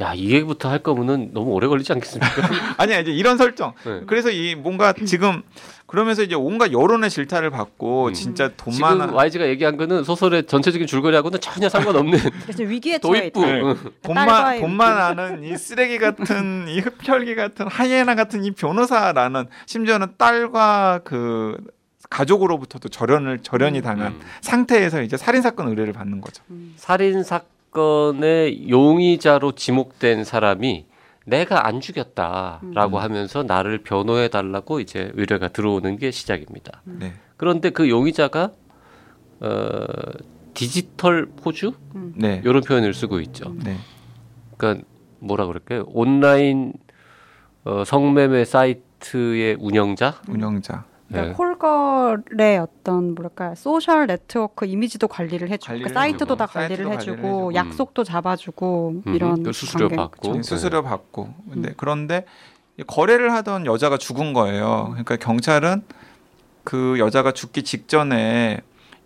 [0.00, 2.30] 야, 이 얘기부터 할 거면은 너무 오래 걸리지 않겠습니까?
[2.78, 3.74] 아니야 이제 이런 설정.
[3.84, 4.00] 네.
[4.06, 5.42] 그래서 이 뭔가 지금
[5.86, 8.12] 그러면서 이제 온갖 여론의 질타를 받고 음.
[8.14, 13.40] 진짜 돈 지금 많아 YG가 얘기한 거는 소설의 전체적인 줄거리하고는 전혀 상관없는 그래서 위기에 도입부.
[13.40, 13.52] 있다.
[13.52, 13.60] 네.
[13.60, 13.76] 응.
[14.02, 21.00] 돈만 돈만 아는 이 쓰레기 같은 이 흡혈귀 같은 하이에나 같은 이 변호사라는 심지어는 딸과
[21.04, 21.58] 그
[22.08, 24.20] 가족으로부터도 절연을 절연이 당한 음.
[24.40, 26.42] 상태에서 이제 살인 사건 의뢰를 받는 거죠.
[26.50, 26.72] 음.
[26.76, 30.86] 살인 사건 의 용의자로 지목된 사람이
[31.26, 33.02] 내가 안 죽였다라고 음.
[33.02, 36.82] 하면서 나를 변호해 달라고 이제 의뢰가 들어오는 게 시작입니다.
[36.84, 37.12] 네.
[37.36, 38.52] 그런데 그 용의자가
[39.40, 39.86] 어,
[40.54, 41.72] 디지털 포주
[42.14, 42.42] 네.
[42.44, 43.54] 이런 표현을 쓰고 있죠.
[43.62, 43.76] 네.
[44.56, 44.84] 그러니까
[45.20, 45.84] 뭐라 그럴까요?
[45.88, 46.72] 온라인
[47.64, 50.22] 어, 성매매 사이트의 운영자.
[50.28, 50.89] 운영자.
[51.10, 51.32] 그러니까 네.
[51.34, 56.92] 콜걸의 어떤 뭐랄까 소셜 네트워크 이미지도 관리를 해주고 관리를 그러니까 사이트도 해주고, 다 관리를 사이트도
[56.92, 57.54] 해주고 해주고.
[57.54, 59.96] 약속도 잡아주고 음, 이런 그 수수료 관계.
[59.96, 60.20] 받고.
[60.20, 60.32] 그쵸.
[60.34, 60.42] 네.
[60.42, 61.34] 수수료 받고.
[61.52, 62.24] 근데 그런데
[62.86, 64.86] 거래를 하던 여자가 죽은 거예요.
[64.90, 65.82] 그러니까 경찰은
[66.64, 68.60] 그 여자가 죽기 직전에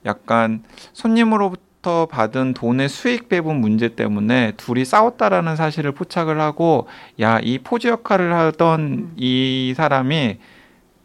[0.04, 0.62] 약간
[0.92, 6.86] 손님으로부터 받은 돈의 수익 배분 문제 때문에 둘이 싸웠다라는 사실을 포착을 하고
[7.20, 9.12] 야 이 포즈 역할을 하던 음.
[9.16, 10.38] 이 사람이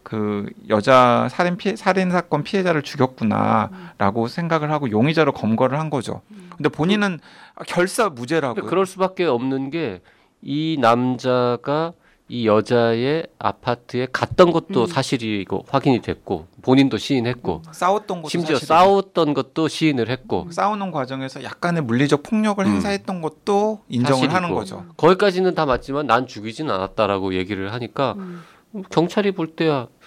[0.09, 6.21] 그 여자 살인 피해, 살인 사건 피해자를 죽였구나라고 생각을 하고 용의자로 검거를 한 거죠.
[6.57, 7.19] 근데 본인은
[7.67, 8.65] 결사 무죄라고.
[8.65, 10.01] 그럴 수밖에 없는 게
[10.41, 11.93] 이 남자가
[12.31, 14.87] 이 여자의 아파트에 갔던 것도 음.
[14.87, 18.65] 사실이고 확인이 됐고 본인도 시인했고 싸웠던 것도 심지어 사실이고.
[18.67, 22.71] 싸웠던 것도 시인을 했고 싸우는 과정에서 약간의 물리적 폭력을 음.
[22.71, 24.35] 행사했던 것도 인정을 사실이고.
[24.35, 24.85] 하는 거죠.
[24.97, 28.43] 거기까지는 다 맞지만 난 죽이진 않았다라고 얘기를 하니까 음.
[28.91, 29.98] 경찰이 볼 때야 그,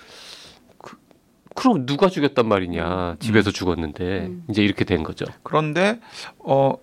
[1.54, 4.44] 그럼 누가 죽였단 말이냐 집에서 죽었는데 음.
[4.50, 5.24] 이제 이렇게 된 거죠.
[5.42, 6.00] 그런데
[6.38, 6.74] 어,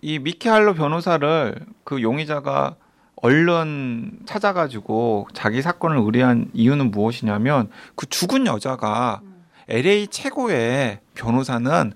[0.00, 2.76] 이 미키 할로 변호사를 그 용의자가
[3.16, 9.22] 얼른 찾아가지고 자기 사건을 의뢰한 이유는 무엇이냐면 그 죽은 여자가
[9.68, 11.92] LA 최고의 변호사는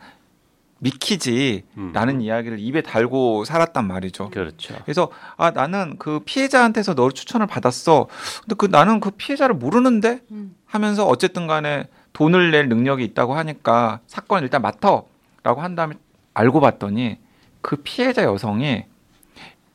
[0.81, 2.21] 미키지라는 음.
[2.21, 4.31] 이야기를 입에 달고 살았단 말이죠.
[4.31, 4.75] 그렇죠.
[4.83, 8.09] 그래서 아 나는 그 피해자한테서 너를 추천을 받았어.
[8.41, 10.57] 근데 그 나는 그 피해자를 모르는데 음.
[10.65, 15.95] 하면서 어쨌든 간에 돈을 낼 능력이 있다고 하니까 사건 일단 맡아라고 한 다음에
[16.35, 17.19] 알고 봤더니
[17.61, 18.85] 그 피해자 여성이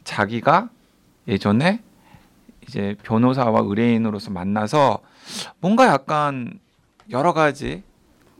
[0.04, 0.69] 자기가
[1.28, 1.82] 예전에
[2.67, 5.00] 이제 변호사와 의뢰인으로서 만나서
[5.60, 6.60] 뭔가 약간
[7.10, 7.84] 여러 가지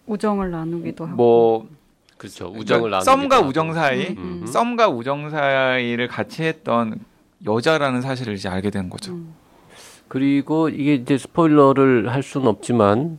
[0.08, 1.16] 우정을 나누기도 하고.
[1.16, 1.70] 뭐
[2.18, 2.52] 그렇죠.
[2.56, 4.48] 우정을 나누 썸과 우정 사이 음, 음.
[4.48, 7.00] 썸과 우정 사이를 같이 했던
[7.46, 9.14] 여자라는 사실을 이제 알게 된 거죠.
[9.14, 9.34] 음.
[10.08, 13.18] 그리고 이게 이제 스포일러를 할 수는 없지만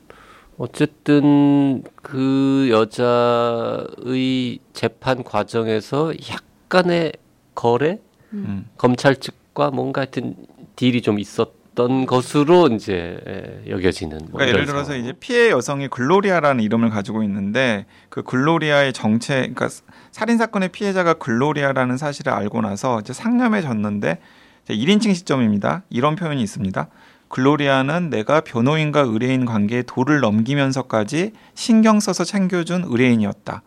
[0.58, 7.12] 어쨌든 그 여자의 재판 과정에서 약간의
[7.54, 7.98] 거래
[8.32, 8.66] 음.
[8.76, 10.34] 검찰 측과 뭔가 하여튼
[10.76, 14.96] 딜이 좀 있었던 것으로 이제 에, 여겨지는 뭐 그러니까 예를 들어서.
[14.96, 19.68] 이제 피해 여성이 글로리아라는 이름을 가지고 있는데 그 글로리아의 정체, 그러니까
[20.10, 24.18] 살인 사건의 피해자가 글로리아라는 사실을 알고 나서 이제 상념에 젖는데
[24.64, 25.82] 이제 1인칭 시점입니다.
[25.90, 26.88] 이런 표현이 있습니다.
[27.28, 33.62] 글로리아는 내가 변호인과 의뢰인 관계에 도를 넘기면서까지 신경 써서 챙겨준 의뢰인이었다.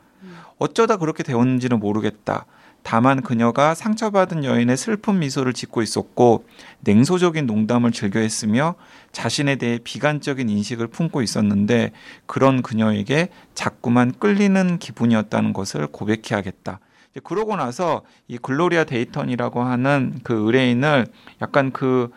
[0.57, 2.45] 어쩌다 그렇게 되었는지는 모르겠다.
[2.81, 6.45] 다만 그녀가 상처받은 여인의 슬픈 미소를 짓고 있었고
[6.81, 8.75] 냉소적인 농담을 즐겨 했으며
[9.11, 11.91] 자신에 대해 비관적인 인식을 품고 있었는데
[12.25, 16.79] 그런 그녀에게 자꾸만 끌리는 기분이었다는 것을 고백해야겠다.
[17.23, 21.07] 그러고 나서 이 글로리아 데이턴이라고 하는 그 의뢰인을
[21.41, 22.11] 약간 그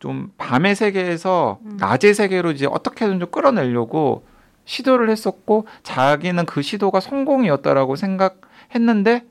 [0.00, 1.76] 좀 밤의 세계에서 음.
[1.78, 4.24] 낮의 세계로 이제 어떻게든 좀 끌어내려고
[4.64, 9.24] 시도를 했었고 자기는 그 시도가 성공이었다라고 생각했는데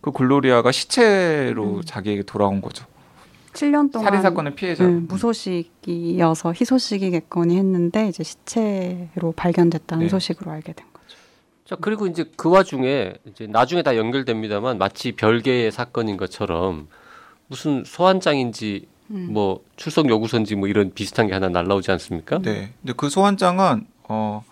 [0.00, 1.82] 그 글로리아가 시체로 음.
[1.82, 2.86] 자기에게 돌아온 거죠.
[3.52, 4.84] 7년 동안 살인 사건의 피해자.
[4.84, 10.08] 음, 무소식이어서 희소식이겠거니 했는데 이제 시체로 발견됐다는 네.
[10.10, 11.16] 소식으로 알게 된 거죠.
[11.64, 16.88] 자 그리고 이제 그 와중에 이제 나중에 다 연결됩니다만 마치 별개의 사건인 것처럼
[17.46, 19.28] 무슨 소환장인지 음.
[19.30, 22.38] 뭐 출석 요구서인지 뭐 이런 비슷한 게 하나 날라오지 않습니까?
[22.38, 22.72] 네.
[22.80, 24.44] 근데 그 소환장은 어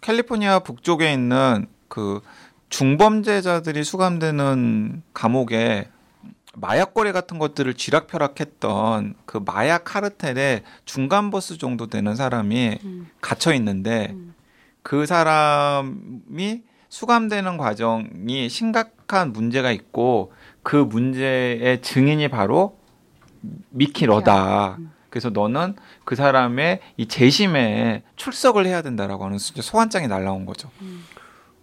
[0.00, 2.20] 캘리포니아 북쪽에 있는 그
[2.68, 5.88] 중범죄자들이 수감되는 감옥에
[6.54, 13.08] 마약 거래 같은 것들을 쥐락펴락했던 그 마약 카르텔의 중간 보스 정도 되는 사람이 음.
[13.20, 14.34] 갇혀 있는데 음.
[14.82, 20.32] 그 사람이 수감되는 과정이 심각한 문제가 있고
[20.62, 22.77] 그 문제의 증인이 바로
[23.70, 24.76] 미키 너다.
[24.78, 24.92] 음.
[25.10, 25.74] 그래서 너는
[26.04, 30.70] 그 사람의 이 재심에 출석을 해야 된다라고 하는 수- 소환장이 날라온 거죠.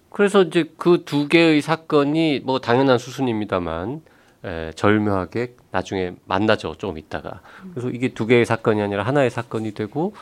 [0.10, 4.02] 그래서 이제 그 두 개의 사건이 뭐 당연한 수순입니다만
[4.46, 7.42] 에, 절묘하게 나중에 만나죠 좀 있다가
[7.74, 10.14] 그래서 이게 두 개의 사건이 아니라 하나의 사건이 되고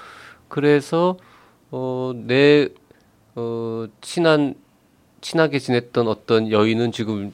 [0.48, 1.18] 그래서
[1.72, 2.70] 어내
[3.36, 4.56] 어, 친한
[5.22, 7.34] 친하게 지냈던 어떤 여인은 지금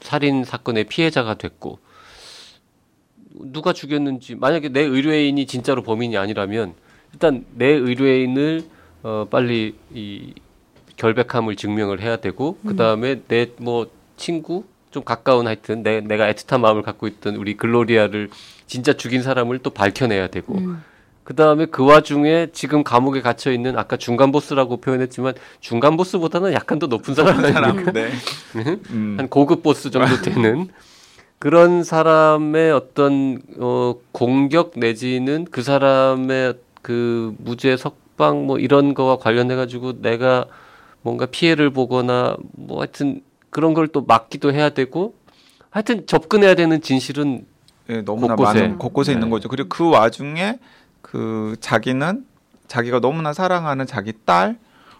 [0.00, 1.78] 살인 사건의 피해자가 됐고
[3.44, 6.74] 누가 죽였는지 만약에 내 의뢰인이 진짜로 범인이 아니라면
[7.12, 8.62] 일단 내 의뢰인을
[9.02, 10.34] 어 빨리 이
[10.96, 16.82] 결백함을 증명을 해야 되고 그 다음에 내뭐 친구 좀 가까운 하여튼 내 내가 애틋한 마음을
[16.82, 18.28] 갖고 있던 우리 글로리아를
[18.66, 20.82] 진짜 죽인 사람을 또 밝혀내야 되고 음.
[21.24, 26.78] 그 다음에 그 와중에 지금 감옥에 갇혀 있는 아까 중간 보스라고 표현했지만 중간 보스보다는 약간
[26.80, 27.92] 더 높은 사람 아닙니까?
[27.92, 28.10] 네.
[28.90, 29.14] 음.
[29.16, 30.68] 한 고급 보스 정도 되는
[31.44, 39.56] 그런 사람의 어떤 어 공격 내지는 그 사람의 그 무죄 석방 뭐 이런 거와 관련해
[39.56, 40.44] 가지고 내가
[41.00, 45.14] 뭔가 피해를 보거나 뭐 하여튼 그런 걸 또 막기도 해야 되고
[45.70, 47.46] 하여튼 접근해야 되는 진실은
[47.86, 48.60] 네, 너무나 곳곳에.
[48.60, 49.16] 많은 곳곳에 네.
[49.16, 49.48] 있는 거죠.
[49.48, 50.58] 그리고 그 와중에
[51.00, 52.26] 그 자기는
[52.68, 54.58] 자기가 너무나 사랑하는 자기 딸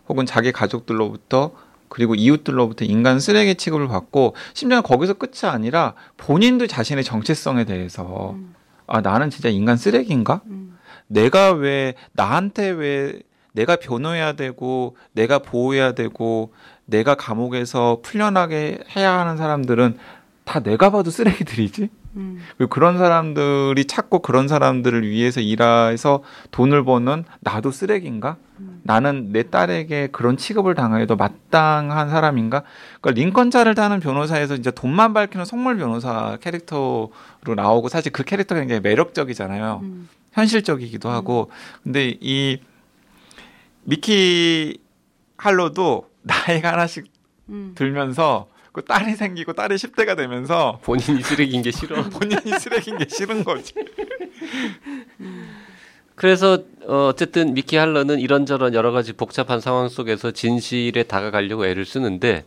[0.09, 1.51] 혹은 자기 가족들로부터
[1.91, 8.55] 그리고 이웃들로부터 인간 쓰레기 취급을 받고 심지어 거기서 끝이 아니라 본인도 자신의 정체성에 대해서 음.
[8.87, 10.41] 아 나는 진짜 인간 쓰레기인가?
[10.47, 10.79] 음.
[11.09, 13.21] 내가 왜 나한테 왜
[13.53, 16.53] 내가 변호해야 되고 내가 보호해야 되고
[16.87, 19.99] 내가 감옥에서 풀려나게 해야 하는 사람들은
[20.45, 22.41] 다 내가 봐도 쓰레기들이지 음.
[22.57, 28.37] 그리고 그런 사람들이 찾고 그런 사람들을 위해서 일해서 돈을 버는 나도 쓰레기인가?
[28.59, 28.81] 음.
[28.83, 32.63] 나는 내 딸에게 그런 취급을 당해도 마땅한 사람인가?
[33.01, 37.11] 그러니까 링컨차를 타는 변호사에서 이제 돈만 밝히는 속물 변호사 캐릭터로
[37.57, 39.81] 나오고 사실 그 캐릭터가 굉장히 매력적이잖아요.
[39.83, 40.09] 음.
[40.33, 41.51] 현실적이기도 하고.
[41.83, 42.61] 근데 이
[43.85, 44.79] 미키
[45.37, 47.07] 할로도 나이가 하나씩
[47.49, 47.73] 음.
[47.75, 52.03] 들면서 그 딸이 생기고 딸이 10대가 되면서 본인이 쓰레기인 게 싫어.
[52.11, 53.75] 본인이 쓰레기인 게 싫은 거지.
[56.15, 62.45] 그래서 어, 어쨌든 미키 할러는 이런저런 여러 가지 복잡한 상황 속에서 진실에 다가가려고 애를 쓰는데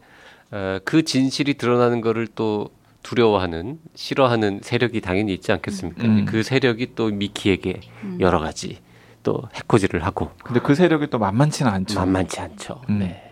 [0.52, 2.70] 어, 그 진실이 드러나는 거를 또
[3.02, 6.04] 두려워하는 싫어하는 세력이 당연히 있지 않겠습니까?
[6.04, 6.26] 음.
[6.26, 8.18] 그 세력이 또 미키에게 음.
[8.22, 8.80] 여러 가지
[9.24, 12.00] 또 해코지를 하고 근데 그 세력이 또 만만치는 않죠.
[12.00, 12.82] 만만치 않죠.
[12.90, 13.00] 음.
[13.00, 13.23] 네.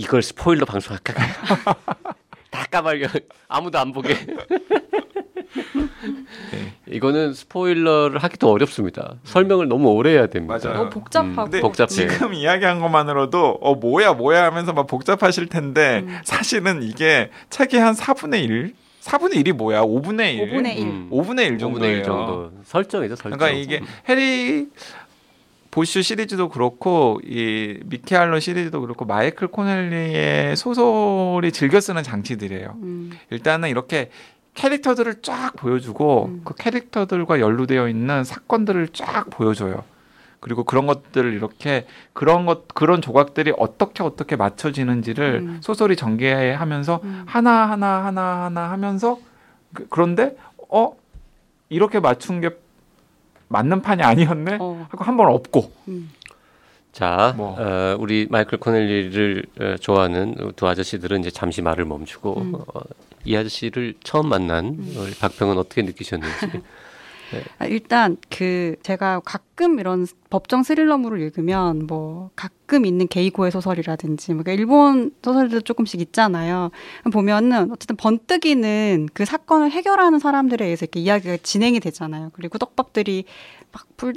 [0.00, 1.12] 이걸 스포일러 방송할까?
[2.50, 3.08] 다 까발려
[3.48, 4.14] 아무도 안 보게.
[6.52, 6.72] 네.
[6.88, 9.16] 이거는 스포일러를 하기도 어렵습니다.
[9.24, 10.58] 설명을 너무 오래 해야 됩니다.
[10.62, 10.78] 맞아요.
[10.78, 11.88] 너무 복잡하고 근데 복잡해.
[11.88, 16.18] 지금 이야기한 것만으로도 어 뭐야 뭐야 하면서 막 복잡하실 텐데 음.
[16.24, 18.74] 사실은 이게 책의 한 4분의 1?
[19.02, 19.82] 4분의 1이 뭐야?
[19.82, 20.50] 5분의 1.
[20.52, 20.82] 5분의 1.
[20.86, 21.10] 음.
[21.10, 21.96] 5분의 1 5분의 정도예요.
[21.98, 22.52] 1 정도.
[22.64, 23.38] 설정이죠, 설정.
[23.38, 24.68] 그러니까 이게 해리
[25.70, 32.76] 보슈 시리즈도 그렇고 이 미케알로 시리즈도 그렇고 마이클 코넬리의 소설이 즐겨 쓰는 장치들이에요.
[32.82, 33.10] 음.
[33.30, 34.10] 일단은 이렇게
[34.54, 36.40] 캐릭터들을 쫙 보여주고 음.
[36.44, 39.84] 그 캐릭터들과 연루되어 있는 사건들을 쫙 보여줘요.
[40.40, 45.60] 그리고 그런 것들을 이렇게 그런 것 그런 조각들이 어떻게 어떻게 맞춰지는지를 음.
[45.62, 47.22] 소설이 전개하면서 음.
[47.26, 49.18] 하나 하나 하나 하나 하면서
[49.74, 50.36] 그, 그런데
[50.68, 50.96] 어
[51.68, 52.50] 이렇게 맞춘 게
[53.50, 54.86] 맞는 판이 아니었네 어.
[54.88, 56.10] 하고 한번 없고 음.
[56.92, 57.56] 자, 뭐.
[57.58, 62.54] 어, 우리 마이클 코넬리를 어, 좋아하는 두 아저씨들은 이제 잠시 말을 멈추고 음.
[62.54, 62.80] 어,
[63.24, 66.34] 이 아저씨를 처음 만난 우리 박평은 어떻게 느끼셨는지.
[67.58, 74.42] 아, 일단 그 제가 가끔 이런 법정 스릴러물을 읽으면 뭐 가끔 있는 게이고의 소설이라든지 뭐
[74.42, 76.70] 그러니까 일본 소설도 조금씩 있잖아요.
[77.12, 82.30] 보면은 어쨌든 번뜩이는 그 사건을 해결하는 사람들에 의해서 이렇게 이야기가 진행이 되잖아요.
[82.32, 83.24] 그리고 떡밥들이
[83.72, 84.14] 막 불,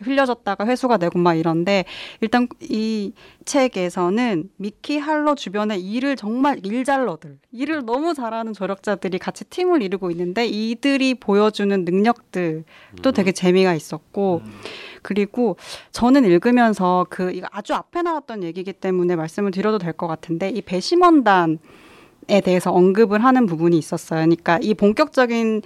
[0.00, 1.84] 흘려졌다가 회수가 되고 막 이런데
[2.20, 3.12] 일단 이
[3.44, 10.46] 책에서는 미키 할러 주변에 일을 정말 일잘러들 일을 너무 잘하는 조력자들이 같이 팀을 이루고 있는데
[10.46, 14.42] 이들이 보여주는 능력들도 되게 재미가 있었고
[15.02, 15.56] 그리고
[15.92, 20.60] 저는 읽으면서 그 이거 아주 앞에 나왔던 얘기이기 때문에 말씀을 드려도 될 것 같은데 이
[20.60, 21.58] 배심원단
[22.28, 24.18] 에 대해서 언급을 하는 부분이 있었어요.
[24.18, 25.62] 그러니까 이 본격적인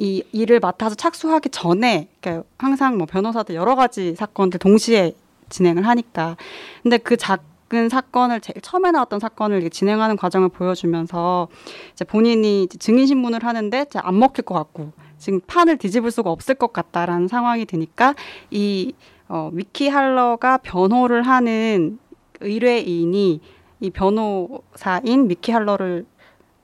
[0.00, 5.12] 이 일을 맡아서 착수하기 전에 그러니까 항상 뭐 변호사들 여러 가지 사건들 동시에
[5.50, 6.38] 진행을 하니까.
[6.82, 11.48] 근데 그 작은 사건을 제일 처음에 나왔던 사건을 이렇게 진행하는 과정을 보여주면서
[11.92, 16.30] 이제 본인이 이제 증인 신문을 하는데 이제 안 먹힐 것 같고 지금 판을 뒤집을 수가
[16.30, 18.14] 없을 것 같다라는 상황이 드니까
[18.50, 18.94] 이
[19.28, 21.98] 어, 위키 할러가 변호를 하는
[22.40, 23.40] 의뢰인이
[23.80, 26.06] 이 변호사인 미키 할러를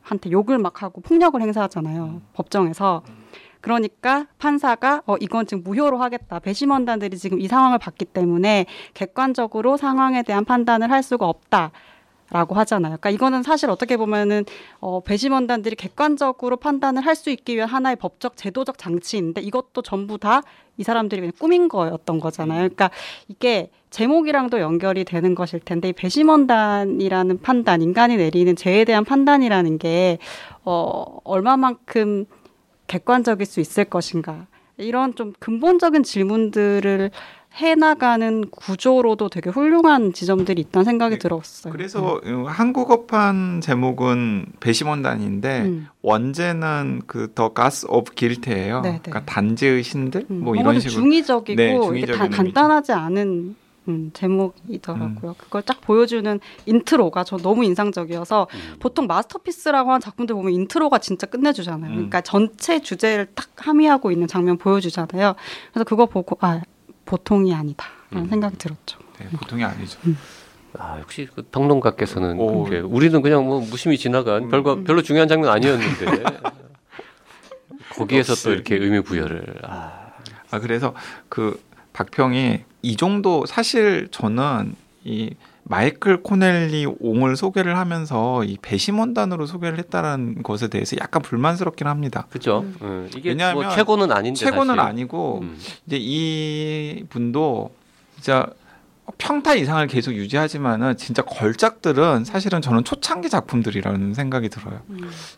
[0.00, 3.02] 한테 욕을 막 하고 폭력을 행사하잖아요 법정에서
[3.66, 10.22] 그러니까 판사가 어 이건 지금 무효로 하겠다 배심원단들이 지금 이 상황을 봤기 때문에 객관적으로 상황에
[10.22, 11.72] 대한 판단을 할 수가 없다.
[12.28, 12.96] 라고 하잖아요.
[12.96, 14.44] 그러니까 이거는 사실 어떻게 보면은
[14.80, 20.42] 어 배심원단들이 객관적으로 판단을 할 수 있기 위한 하나의 법적 제도적 장치인데 이것도 전부 다
[20.78, 22.60] 이 사람들이 그냥 꾸민 거였던 거잖아요.
[22.60, 22.90] 그러니까
[23.28, 30.18] 이게 제목이랑도 연결이 되는 것일 텐데 이 배심원단이라는 판단, 인간이 내리는 죄에 대한 판단이라는 게
[30.64, 32.26] 어, 얼마만큼
[32.86, 34.46] 객관적일 수 있을 것인가
[34.78, 37.10] 이런 좀 근본적인 질문들을
[37.54, 41.72] 해나가는 구조로도 되게 훌륭한 지점들이 있다는 생각이 네, 들었어요.
[41.72, 45.88] 그래서 어, 한국어판 제목은 배심원단인데 음.
[46.02, 48.82] 원제는 그 The Gods of Guilt예요.
[48.82, 49.00] 네, 네.
[49.02, 52.36] 그러니까 단죄의 신들 음, 뭐 이런 좀 식으로 중의적이고 네, 중의적인 다.
[52.36, 53.56] 간단하지 않은
[53.88, 55.34] 음, 제목이더라고요.
[55.38, 58.76] 그걸 딱 보여주는 intro가 저 너무 인상적이어서 음.
[58.80, 61.90] 보통 masterpiece라고 하는 작품들 보면 intro가 진짜 끝내주잖아요.
[61.90, 61.94] 음.
[61.94, 65.34] 그러니까 전체 주제를 딱 함의하고 있는 장면 보여주잖아요.
[65.72, 66.62] 그래서 그거 보고 아
[67.04, 68.28] 보통이 아니다라는 음.
[68.28, 68.98] 생각이 들었죠.
[69.18, 69.98] 네, 보통이 아니죠.
[70.78, 74.48] 아, 역시 그 평론가께서는 우리는 그냥 뭐 무심히 지나간 음.
[74.50, 76.06] 별거 별로 중요한 장면 아니었는데
[77.96, 78.44] 거기에서 역시.
[78.44, 80.12] 또 이렇게 의미 부여를 아,
[80.50, 80.94] 아 그래서
[81.28, 81.60] 그
[81.92, 90.44] 박평이 이 정도 사실 저는 이 마이클 코넬리 옹을 소개를 하면서 이 배심원단으로 소개를 했다는
[90.44, 92.28] 것에 대해서 약간 불만스럽긴 합니다.
[92.30, 92.60] 그죠?
[92.60, 92.76] 음.
[92.82, 94.80] 음, 이게 왜냐하면 뭐 최고는 아닌데 최고는 사실.
[94.80, 95.58] 아니고 음.
[95.86, 97.74] 이제 이 분도
[98.14, 98.46] 진짜
[99.18, 104.80] 평타 이상을 계속 유지하지만은 진짜 걸작들은 사실은 저는 초창기 작품들이라는 생각이 들어요.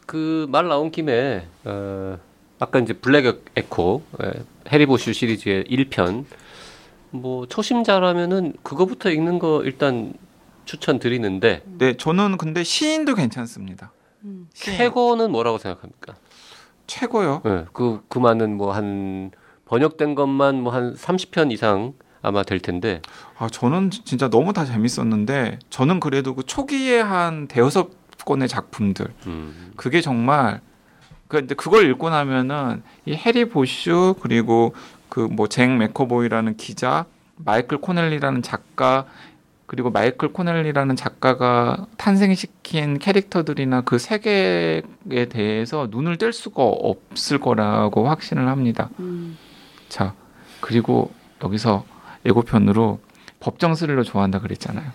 [0.04, 2.18] 그말 나온 김에 어,
[2.58, 4.32] 아까 이제 블랙 에코 예,
[4.70, 6.26] 해리 보슈 시리즈의 1편
[7.10, 10.12] 뭐 초심자라면은 그거부터 읽는 거 일단
[10.64, 13.92] 추천드리는데 네, 저는 근데 시인도 괜찮습니다.
[14.24, 14.48] 음.
[14.52, 16.14] 최고는 뭐라고 생각합니까?
[16.86, 17.42] 최고요.
[17.46, 19.30] 예, 그, 그 많은 뭐 한
[19.66, 21.92] 번역된 것만 뭐 한 30편 이상
[22.22, 23.00] 아마 될 텐데
[23.38, 27.90] 아, 저는 지- 진짜 너무 다 재밌었는데 저는 그래도 그 초기에 한 대여섯
[28.24, 30.60] 권의 작품들 음, 그게 정말
[31.28, 34.74] 그 근데 그걸 읽고 나면은 이 해리 보슈 그리고
[35.18, 37.04] 그뭐잭 맥커보이라는 기자,
[37.36, 39.06] 마이클 코넬리라는 작가
[39.66, 44.82] 그리고 마이클 코넬리라는 작가가 탄생시킨 캐릭터들이나 그 세계에
[45.28, 48.88] 대해서 눈을 뗄 수가 없을 거라고 확신을 합니다.
[49.00, 49.36] 음.
[49.88, 50.14] 자,
[50.60, 51.10] 그리고
[51.42, 51.84] 여기서
[52.24, 53.00] 예고편으로
[53.40, 54.90] 법정 스릴러 좋아한다 그랬잖아요.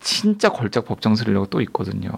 [0.00, 2.10] 진짜 걸작 법정 스릴러가 또 있거든요.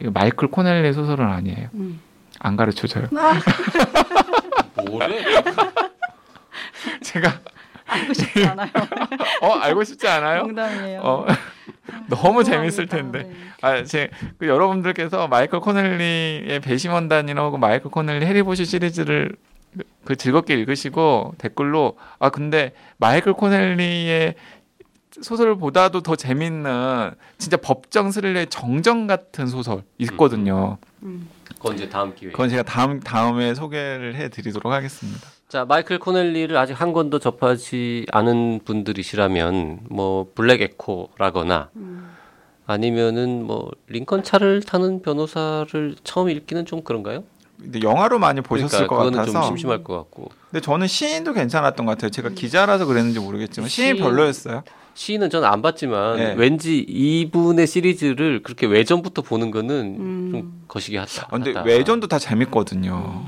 [0.00, 1.68] 이거 마이클 코넬리의 소설은 아니에요.
[1.74, 2.00] 음.
[2.40, 3.08] 안 가르쳐줘요.
[4.88, 5.24] 뭐래?
[7.16, 7.40] 제가
[7.86, 8.68] 알고 싶지 않아요.
[9.42, 10.42] 어 알고 싶지 않아요?
[10.42, 11.00] 농담이에요.
[11.02, 11.26] 어
[12.08, 12.44] 너무.
[12.44, 13.22] 재밌을 텐데.
[13.22, 13.32] 네.
[13.62, 19.36] 아, 제 그 여러분들께서 마이클 코넬리의 배심원단이나 혹은 마이클 코넬리 해리 보슈 시리즈를
[19.76, 24.34] 그- 그 즐겁게 읽으시고 댓글로 아 근데 마이클 코넬리의
[25.22, 30.76] 소설보다도 더 재밌는 진짜 법정 스릴러의 정점 같은 소설 있거든요.
[31.02, 31.28] 음.
[31.44, 32.32] 그건 이제 다음 기회에.
[32.32, 35.26] 그건 제가 다음 다음에 소개를 해드리도록 하겠습니다.
[35.48, 42.10] 자, 마이클 코넬리를 아직 한 권도 접하지 않은 분들이시라면 뭐 블랙 에코라거나 음.
[42.66, 47.22] 아니면은 뭐 링컨 차를 타는 변호사를 처음 읽기는 좀 그런가요?
[47.62, 49.32] 근데 영화로 많이 보셨을 그러니까 것 같아서.
[49.32, 52.10] 좀 심심할 것 같고 근데 저는 시인도 괜찮았던 것 같아요.
[52.10, 54.64] 제가 기자라서 그랬는지 모르겠지만 시인 시인- 별로였어요.
[54.94, 56.34] 시인은 저는 안 봤지만 네.
[56.36, 60.28] 왠지 이분의 시리즈를 그렇게 외전부터 보는 거는 음.
[60.32, 61.26] 좀 거시기 하다.
[61.26, 61.62] 아, 근데 하다.
[61.62, 63.24] 외전도 다 재밌거든요.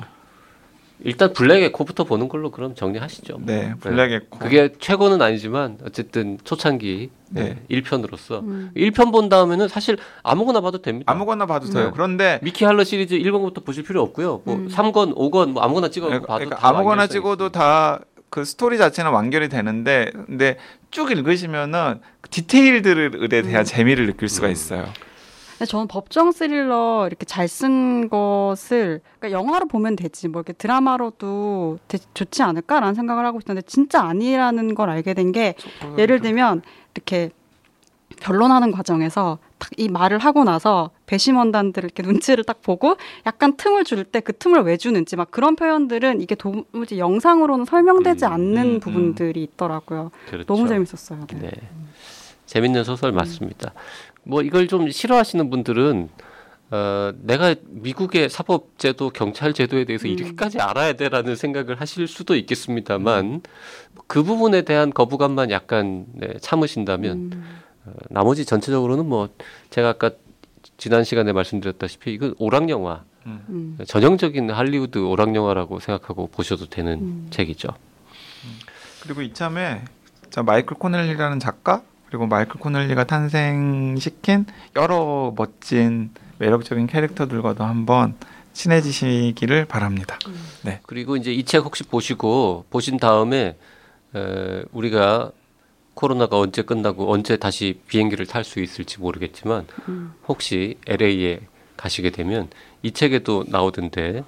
[1.05, 3.41] 일단 블랙 에코부터 보는 걸로 그럼 정리하시죠.
[3.45, 4.39] 네, 블랙 에코.
[4.39, 7.57] 그게 최고는 아니지만 어쨌든 초창기 네.
[7.69, 7.81] 네.
[7.81, 8.71] 1편으로서 음.
[8.77, 11.13] 1편 본 다음에는 사실 아무거나 봐도 됩니다.
[11.13, 11.87] 아무거나 봐도 돼요.
[11.87, 11.91] 네.
[11.93, 14.43] 그런데 미키 할러 시리즈 1권부터 보실 필요 없고요.
[14.45, 14.69] 뭐 음.
[14.69, 17.51] 3권, 5권 뭐 아무거나 찍어 그러니까, 봐도 그러니까 다 아무거나 찍어도.
[17.51, 20.59] 다 그 스토리 자체는 완결이 되는데 근데
[20.91, 23.65] 쭉 읽으시면은 그 디테일들에 대한 음.
[23.65, 24.53] 재미를 느낄 수가 음.
[24.53, 24.87] 있어요.
[25.67, 31.99] 저는 법정 스릴러 이렇게 잘 쓴 것을 그러니까 영화로 보면 되지 뭐 이렇게 드라마로도 되-
[32.15, 35.55] 좋지 않을까라는 생각을 하고 있었는데 진짜 아니라는 걸 알게 된 게
[35.99, 36.63] 예를 들면
[36.95, 37.31] 이렇게
[38.21, 44.05] 변론하는 과정에서 딱 이 말을 하고 나서 배심원단들 이렇게 눈치를 딱 보고 약간 틈을 줄
[44.05, 48.75] 때 그 틈을 왜 주는지 막 그런 표현들은 이게 도무지 영상으로는 설명되지 음, 않는 음,
[48.75, 48.81] 음.
[48.81, 50.11] 부분들이 있더라고요.
[50.29, 50.47] 그렇죠.
[50.47, 51.27] 너무 재밌었어요.
[51.33, 51.39] 네.
[51.41, 51.51] 네.
[52.47, 53.73] 재밌는 소설 맞습니다.
[54.29, 56.11] 뭐 이걸 좀 싫어하시는 분들은
[56.71, 60.13] 어, 내가 미국의 사법제도, 경찰제도에 대해서 음.
[60.13, 63.41] 이렇게까지 알아야 돼라는 생각을 하실 수도 있겠습니다만
[64.07, 67.59] 그 부분에 대한 거부감만 약간 네, 참으신다면 음.
[67.87, 69.31] 어, 나머지 전체적으로는 뭐
[69.71, 70.11] 제가 아까
[70.77, 73.79] 지난 시간에 말씀드렸다시피 이건 오락 영화 음.
[73.87, 77.27] 전형적인 할리우드 오락 영화라고 생각하고 보셔도 되는 음.
[77.31, 77.69] 책이죠.
[79.03, 79.85] 그리고 이참에
[80.29, 88.15] 자 마이클 코넬리라는 작가 그리고 마이클 코넬리가 탄생시킨 여러 멋진 매력적인 캐릭터들과도 한번
[88.53, 90.19] 친해지시기를 바랍니다.
[90.87, 93.57] 그리고 이제 이 책 혹시 보시고 보신 다음에
[94.15, 95.33] 에, 우리가
[95.95, 100.13] 코로나가 언제 끝나고 언제 다시 비행기를 탈 수 있을지 모르겠지만 음.
[100.29, 101.41] 혹시 LA에
[101.77, 102.49] 가시게 되면
[102.83, 104.21] 이 책에도 나오던데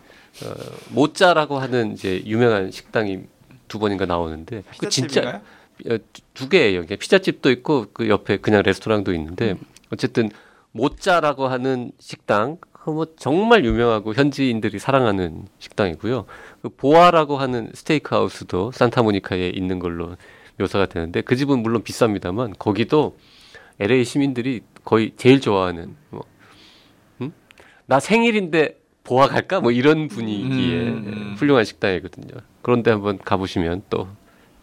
[0.45, 0.55] 어,
[0.91, 3.21] 모짜라고 하는 이제 유명한 식당이
[3.69, 5.41] 두 번인가 나오는데 그 진짜
[5.85, 6.85] 두- 두 개예요.
[6.87, 9.57] 피자집도 있고 그 옆에 그냥 레스토랑도 있는데
[9.93, 10.31] 어쨌든
[10.73, 16.25] 모짜라고 하는 식당 그뭐 정말 유명하고 현지인들이 사랑하는 식당이고요.
[16.63, 20.17] 그 보아라고 하는 스테이크 하우스도 산타모니카에 있는 걸로
[20.59, 23.17] 묘사가 되는데 그 집은 물론 비쌉니다만 거기도
[23.81, 26.23] LA 시민들이 거의 제일 좋아하는 뭐
[27.21, 27.33] 음?
[27.87, 29.61] 나 생일인데 보아 갈까?
[29.61, 31.35] 뭐 이런 분위기의 음.
[31.37, 32.41] 훌륭한 식당이거든요.
[32.63, 34.09] 그런데 한번 가보시면 또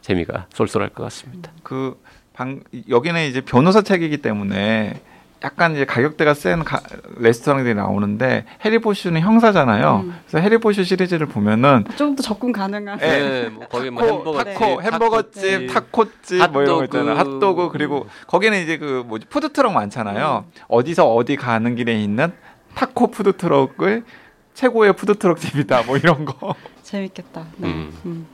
[0.07, 1.51] 재미가 쏠쏠할 것 같습니다.
[1.63, 2.01] 그
[2.33, 5.01] 방, 여기는 이제 변호사 책이기 때문에
[5.43, 6.81] 약간 이제 가격대가 센 가-
[7.17, 10.03] 레스토랑들이 나오는데 해리 보슈는 형사잖아요.
[10.05, 10.15] 음.
[10.27, 12.99] 그래서 해리 보슈 시리즈를 보면은 좀 더 접근 가능한.
[12.99, 13.19] 네.
[13.43, 17.15] 네, 뭐 거기 뭐 타코, 햄버거집, 타코, 햄버거집, 타코집 뭐 이런 거 있잖아요.
[17.17, 17.35] 핫도그.
[17.35, 20.45] 핫도그 그리고 거기는 이제 그 뭐지 푸드 트럭 많잖아요.
[20.69, 22.31] 어디서 어디 가는 길에 있는
[22.75, 24.05] 타코 푸드 트럭을
[24.53, 26.55] 최고의 푸드 트럭 집이다 뭐 이런 거.
[26.81, 27.45] 재밌겠다.
[27.57, 27.67] 네.
[28.05, 28.25] 음.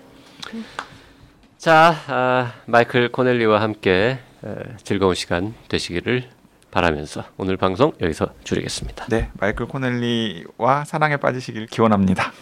[1.64, 1.66] 음.
[1.66, 6.30] 자, 아, 마이클 코넬리와 함께 에, 즐거운 시간 되시기를
[6.72, 9.06] 바라면서 오늘 방송 여기서 줄이겠습니다.
[9.10, 12.34] 네, 마이클 코넬리와 사랑에 빠지시길 기원합니다.